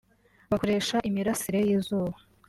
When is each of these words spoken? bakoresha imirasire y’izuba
bakoresha 0.51 0.97
imirasire 1.09 1.59
y’izuba 1.69 2.17